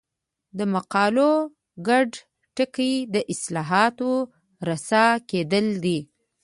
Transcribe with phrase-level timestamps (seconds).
[0.57, 1.31] د مقالو
[1.87, 2.09] ګډ
[2.55, 4.11] ټکی د اصطلاحاتو
[4.69, 5.99] رسا کېدل دي.